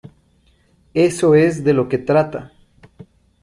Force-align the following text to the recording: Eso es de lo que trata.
Eso 0.95 1.35
es 1.35 1.63
de 1.63 1.73
lo 1.73 1.87
que 1.87 1.99
trata. 1.99 2.53